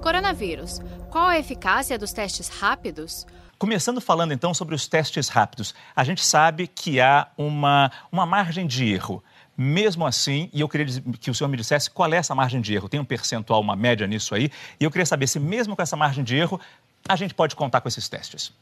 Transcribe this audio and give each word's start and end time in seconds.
Coronavírus. 0.00 0.80
Qual 1.10 1.26
a 1.26 1.38
eficácia 1.38 1.98
dos 1.98 2.12
testes 2.12 2.48
rápidos? 2.48 3.26
Começando 3.58 4.00
falando 4.00 4.32
então 4.32 4.54
sobre 4.54 4.74
os 4.74 4.88
testes 4.88 5.28
rápidos, 5.28 5.74
a 5.94 6.02
gente 6.02 6.24
sabe 6.24 6.66
que 6.66 7.00
há 7.00 7.28
uma, 7.36 7.92
uma 8.10 8.24
margem 8.24 8.66
de 8.66 8.90
erro. 8.90 9.22
Mesmo 9.56 10.06
assim, 10.06 10.48
e 10.54 10.62
eu 10.62 10.68
queria 10.68 10.86
que 11.20 11.30
o 11.30 11.34
senhor 11.34 11.50
me 11.50 11.56
dissesse 11.58 11.90
qual 11.90 12.10
é 12.10 12.16
essa 12.16 12.34
margem 12.34 12.62
de 12.62 12.74
erro. 12.74 12.88
Tem 12.88 12.98
um 12.98 13.04
percentual, 13.04 13.60
uma 13.60 13.76
média 13.76 14.06
nisso 14.06 14.34
aí? 14.34 14.50
E 14.80 14.84
eu 14.84 14.90
queria 14.90 15.04
saber 15.04 15.26
se, 15.26 15.38
mesmo 15.38 15.76
com 15.76 15.82
essa 15.82 15.96
margem 15.96 16.24
de 16.24 16.34
erro, 16.34 16.58
a 17.06 17.14
gente 17.14 17.34
pode 17.34 17.54
contar 17.54 17.82
com 17.82 17.88
esses 17.88 18.08
testes. 18.08 18.54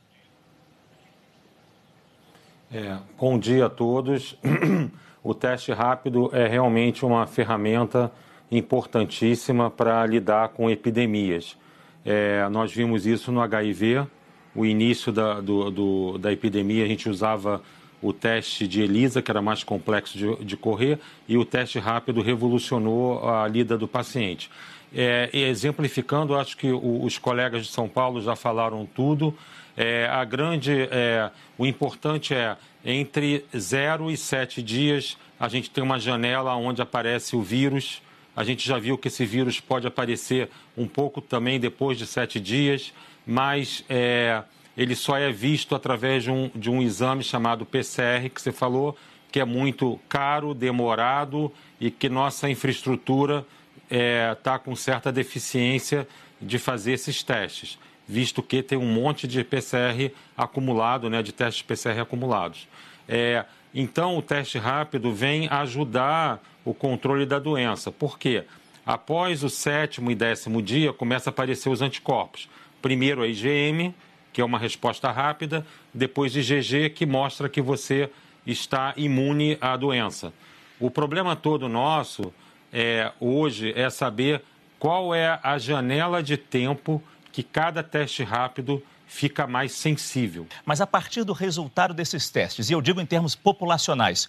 É, 2.72 2.98
bom 3.16 3.38
dia 3.38 3.66
a 3.66 3.70
todos. 3.70 4.36
O 5.20 5.34
teste 5.34 5.72
rápido 5.72 6.30
é 6.32 6.46
realmente 6.46 7.04
uma 7.04 7.26
ferramenta 7.26 8.10
importantíssima 8.50 9.70
para 9.70 10.04
lidar 10.06 10.48
com 10.50 10.70
epidemias. 10.70 11.56
É, 12.04 12.48
nós 12.48 12.72
vimos 12.72 13.06
isso 13.06 13.30
no 13.30 13.40
HIV, 13.40 14.06
o 14.54 14.64
início 14.64 15.12
da, 15.12 15.40
do, 15.40 15.70
do, 15.70 16.18
da 16.18 16.32
epidemia, 16.32 16.84
a 16.84 16.88
gente 16.88 17.08
usava 17.08 17.62
o 18.00 18.12
teste 18.12 18.66
de 18.66 18.80
ELISA, 18.80 19.20
que 19.20 19.30
era 19.30 19.42
mais 19.42 19.62
complexo 19.64 20.16
de, 20.16 20.44
de 20.44 20.56
correr, 20.56 20.98
e 21.28 21.36
o 21.36 21.44
teste 21.44 21.78
rápido 21.78 22.22
revolucionou 22.22 23.28
a 23.28 23.46
lida 23.46 23.76
do 23.76 23.88
paciente. 23.88 24.50
É, 24.94 25.28
exemplificando, 25.32 26.36
acho 26.36 26.56
que 26.56 26.70
o, 26.70 27.04
os 27.04 27.18
colegas 27.18 27.66
de 27.66 27.72
São 27.72 27.88
Paulo 27.88 28.22
já 28.22 28.34
falaram 28.34 28.86
tudo. 28.86 29.34
É, 29.76 30.06
a 30.06 30.24
grande, 30.24 30.88
é, 30.90 31.30
o 31.58 31.66
importante 31.66 32.34
é 32.34 32.56
entre 32.84 33.44
0 33.54 34.10
e 34.10 34.16
7 34.16 34.62
dias 34.62 35.18
a 35.38 35.48
gente 35.48 35.70
tem 35.70 35.84
uma 35.84 36.00
janela 36.00 36.54
onde 36.56 36.82
aparece 36.82 37.36
o 37.36 37.42
vírus. 37.42 38.02
A 38.38 38.44
gente 38.44 38.64
já 38.64 38.78
viu 38.78 38.96
que 38.96 39.08
esse 39.08 39.26
vírus 39.26 39.58
pode 39.58 39.88
aparecer 39.88 40.48
um 40.76 40.86
pouco 40.86 41.20
também 41.20 41.58
depois 41.58 41.98
de 41.98 42.06
sete 42.06 42.38
dias, 42.38 42.94
mas 43.26 43.84
é, 43.88 44.44
ele 44.76 44.94
só 44.94 45.18
é 45.18 45.32
visto 45.32 45.74
através 45.74 46.22
de 46.22 46.30
um, 46.30 46.48
de 46.54 46.70
um 46.70 46.80
exame 46.80 47.24
chamado 47.24 47.66
PCR, 47.66 48.30
que 48.32 48.40
você 48.40 48.52
falou, 48.52 48.96
que 49.32 49.40
é 49.40 49.44
muito 49.44 49.98
caro, 50.08 50.54
demorado 50.54 51.52
e 51.80 51.90
que 51.90 52.08
nossa 52.08 52.48
infraestrutura 52.48 53.44
está 53.90 53.96
é, 53.96 54.34
tá 54.36 54.56
com 54.56 54.76
certa 54.76 55.10
deficiência 55.10 56.06
de 56.40 56.60
fazer 56.60 56.92
esses 56.92 57.24
testes, 57.24 57.76
visto 58.06 58.40
que 58.40 58.62
tem 58.62 58.78
um 58.78 58.86
monte 58.86 59.26
de 59.26 59.42
PCR 59.42 60.12
acumulado, 60.36 61.10
né, 61.10 61.24
de 61.24 61.32
testes 61.32 61.62
PCR 61.62 61.98
acumulados. 62.02 62.68
É, 63.08 63.44
então, 63.74 64.16
o 64.16 64.22
teste 64.22 64.58
rápido 64.58 65.12
vem 65.12 65.48
ajudar 65.48 66.42
o 66.64 66.72
controle 66.72 67.26
da 67.26 67.38
doença. 67.38 67.92
Por 67.92 68.18
quê? 68.18 68.44
Após 68.84 69.44
o 69.44 69.50
sétimo 69.50 70.10
e 70.10 70.14
décimo 70.14 70.62
dia, 70.62 70.92
começa 70.92 71.28
a 71.28 71.32
aparecer 71.32 71.68
os 71.68 71.82
anticorpos. 71.82 72.48
Primeiro 72.80 73.22
a 73.22 73.26
IgM, 73.26 73.94
que 74.32 74.40
é 74.40 74.44
uma 74.44 74.58
resposta 74.58 75.10
rápida, 75.10 75.66
depois 75.92 76.34
IgG, 76.34 76.90
que 76.90 77.04
mostra 77.04 77.48
que 77.48 77.60
você 77.60 78.10
está 78.46 78.94
imune 78.96 79.58
à 79.60 79.76
doença. 79.76 80.32
O 80.80 80.90
problema 80.90 81.36
todo 81.36 81.68
nosso 81.68 82.32
é, 82.72 83.12
hoje 83.20 83.72
é 83.76 83.90
saber 83.90 84.42
qual 84.78 85.14
é 85.14 85.38
a 85.42 85.58
janela 85.58 86.22
de 86.22 86.36
tempo 86.36 87.02
que 87.32 87.42
cada 87.42 87.82
teste 87.82 88.22
rápido 88.22 88.82
fica 89.08 89.46
mais 89.46 89.72
sensível. 89.72 90.46
Mas 90.64 90.80
a 90.80 90.86
partir 90.86 91.24
do 91.24 91.32
resultado 91.32 91.94
desses 91.94 92.30
testes, 92.30 92.70
e 92.70 92.72
eu 92.72 92.80
digo 92.80 93.00
em 93.00 93.06
termos 93.06 93.34
populacionais, 93.34 94.28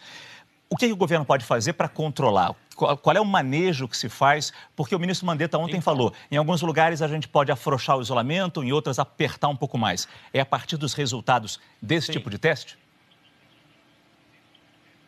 o 0.70 0.78
que, 0.78 0.92
o 0.92 0.96
governo 0.96 1.26
pode 1.26 1.44
fazer 1.44 1.74
para 1.74 1.90
controlar? 1.90 2.56
Qual, 2.76 2.96
qual, 2.96 3.18
é 3.18 3.20
o 3.20 3.26
manejo 3.26 3.88
que 3.88 3.98
se 3.98 4.08
faz? 4.08 4.54
Porque 4.76 4.96
o 4.96 5.00
ministro 5.00 5.26
Mandetta 5.26 5.58
ontem 5.58 5.72
então... 5.72 5.82
falou, 5.82 6.14
em 6.32 6.38
alguns 6.38 6.62
lugares 6.62 7.02
a 7.02 7.08
gente 7.08 7.28
pode 7.28 7.52
afrouxar 7.52 7.98
o 7.98 8.02
isolamento, 8.02 8.64
em 8.64 8.72
outras 8.72 9.00
apertar 9.00 9.50
um 9.50 9.56
pouco 9.56 9.78
mais. 9.78 10.08
É 10.32 10.40
a 10.40 10.46
partir 10.46 10.78
dos 10.78 10.94
resultados 10.94 11.60
desse 11.82 12.08
Sim. 12.08 12.14
tipo 12.14 12.30
de 12.30 12.38
teste? 12.38 12.78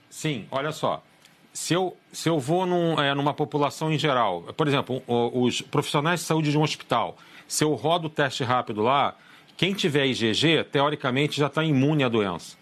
Sim, 0.09 0.47
olha 0.51 0.71
só. 0.71 1.01
Se 1.53 1.73
eu, 1.73 1.95
se 2.11 2.27
eu 2.27 2.39
vou 2.39 2.65
num, 2.65 2.99
é, 2.99 3.13
numa 3.13 3.33
população 3.33 3.91
em 3.91 3.99
geral, 3.99 4.41
por 4.55 4.67
exemplo, 4.67 5.03
os 5.07 5.61
profissionais 5.61 6.21
de 6.21 6.25
saúde 6.25 6.49
de 6.49 6.57
um 6.57 6.63
hospital, 6.63 7.17
se 7.47 7.63
eu 7.63 7.73
rodo 7.75 8.07
o 8.07 8.09
teste 8.09 8.43
rápido 8.43 8.81
lá, 8.81 9.15
quem 9.57 9.73
tiver 9.73 10.05
IgG, 10.05 10.63
teoricamente, 10.71 11.37
já 11.37 11.47
está 11.47 11.63
imune 11.63 12.03
à 12.03 12.09
doença. 12.09 12.57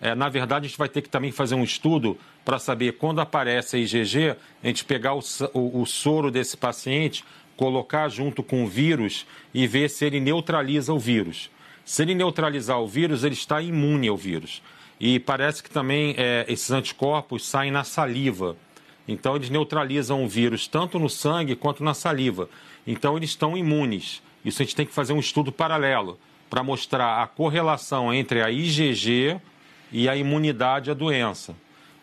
É, 0.00 0.14
na 0.14 0.28
verdade, 0.28 0.66
a 0.66 0.68
gente 0.68 0.78
vai 0.78 0.88
ter 0.88 1.02
que 1.02 1.08
também 1.08 1.32
fazer 1.32 1.54
um 1.54 1.64
estudo 1.64 2.18
para 2.44 2.58
saber 2.58 2.92
quando 2.92 3.20
aparece 3.20 3.76
a 3.76 3.78
IgG, 3.78 4.36
a 4.62 4.66
gente 4.66 4.84
pegar 4.84 5.14
o, 5.14 5.20
o, 5.54 5.80
o 5.82 5.86
soro 5.86 6.30
desse 6.30 6.56
paciente, 6.56 7.24
colocar 7.56 8.08
junto 8.08 8.42
com 8.42 8.64
o 8.64 8.66
vírus 8.66 9.26
e 9.52 9.66
ver 9.66 9.88
se 9.88 10.04
ele 10.04 10.20
neutraliza 10.20 10.92
o 10.92 10.98
vírus. 10.98 11.50
Se 11.84 12.02
ele 12.02 12.14
neutralizar 12.14 12.80
o 12.80 12.86
vírus, 12.86 13.24
ele 13.24 13.34
está 13.34 13.60
imune 13.60 14.08
ao 14.08 14.16
vírus. 14.16 14.62
E 14.98 15.18
parece 15.18 15.62
que 15.62 15.70
também 15.70 16.14
é, 16.16 16.44
esses 16.48 16.70
anticorpos 16.70 17.46
saem 17.46 17.70
na 17.70 17.84
saliva. 17.84 18.56
Então, 19.06 19.36
eles 19.36 19.50
neutralizam 19.50 20.24
o 20.24 20.28
vírus 20.28 20.66
tanto 20.66 20.98
no 20.98 21.10
sangue 21.10 21.54
quanto 21.54 21.84
na 21.84 21.92
saliva. 21.92 22.48
Então, 22.86 23.16
eles 23.16 23.30
estão 23.30 23.56
imunes. 23.56 24.22
Isso 24.44 24.62
a 24.62 24.64
gente 24.64 24.76
tem 24.76 24.86
que 24.86 24.92
fazer 24.92 25.12
um 25.12 25.20
estudo 25.20 25.50
paralelo 25.50 26.18
para 26.50 26.62
mostrar 26.62 27.22
a 27.22 27.26
correlação 27.26 28.12
entre 28.12 28.42
a 28.42 28.50
IgG 28.50 29.40
e 29.90 30.08
a 30.08 30.16
imunidade 30.16 30.90
à 30.90 30.94
doença. 30.94 31.54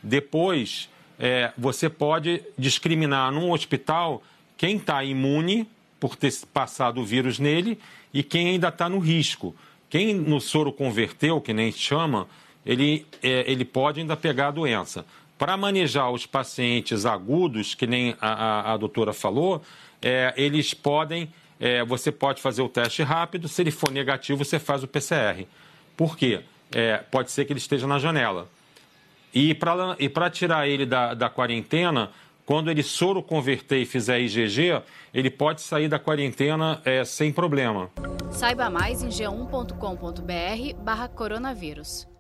Depois, 0.02 0.90
é, 1.20 1.52
você 1.58 1.90
pode 1.90 2.42
discriminar 2.58 3.32
num 3.32 3.52
hospital 3.52 4.24
quem 4.58 4.78
está 4.78 5.04
imune 5.04 5.68
por 6.00 6.16
ter 6.16 6.34
passado 6.52 7.00
o 7.00 7.06
vírus 7.06 7.38
nele 7.38 7.78
e 8.14 8.24
quem 8.24 8.50
ainda 8.50 8.70
está 8.70 8.90
no 8.90 8.98
risco. 8.98 9.56
Quem 9.90 10.14
no 10.14 10.42
soro 10.42 10.72
converteu, 10.72 11.40
que 11.40 11.54
nem 11.54 11.72
chama, 11.72 12.28
ele, 12.66 13.06
é, 13.22 13.44
ele 13.46 13.66
pode 13.66 14.00
ainda 14.00 14.18
pegar 14.18 14.48
a 14.48 14.52
doença. 14.52 15.06
Para 15.38 15.58
manejar 15.58 16.10
os 16.12 16.26
pacientes 16.26 17.06
agudos, 17.06 17.76
que 17.76 17.86
nem 17.86 18.16
a, 18.20 18.32
a, 18.32 18.74
a 18.74 18.78
doutora 18.78 19.14
falou, 19.14 19.62
é, 20.02 20.34
eles 20.38 20.74
podem 20.74 21.30
é, 21.62 21.86
você 21.86 22.12
pode 22.12 22.42
fazer 22.42 22.64
o 22.64 22.68
teste 22.68 23.04
rápido, 23.04 23.48
se 23.48 23.62
ele 23.62 23.70
for 23.70 23.92
negativo, 23.92 24.44
você 24.44 24.58
faz 24.58 24.84
o 24.84 24.88
PCR. 24.88 25.46
Por 25.96 26.18
quê? 26.18 26.42
É, 26.74 26.98
pode 26.98 27.30
ser 27.30 27.46
que 27.46 27.54
ele 27.54 27.60
esteja 27.60 27.86
na 27.86 28.00
janela. 28.00 28.48
E 29.32 29.54
para 29.54 30.30
tirar 30.32 30.68
ele 30.68 30.86
da, 30.86 31.14
da 31.14 31.30
quarentena, 31.30 32.10
quando 32.48 32.72
ele 32.72 32.82
soro 32.82 33.22
converter 33.22 33.78
e 33.78 33.86
fizer 33.86 34.20
IgG, 34.20 34.82
ele 35.14 35.30
pode 35.30 35.62
sair 35.62 35.88
da 35.88 36.00
quarentena 36.00 36.82
é, 36.84 37.06
sem 37.06 37.32
problema. 37.32 37.92
Saiba 38.32 38.70
mais 38.70 39.04
em 39.04 39.10
g1.com.br 39.10 40.76
barra 40.84 41.08
coronavírus. 41.08 42.11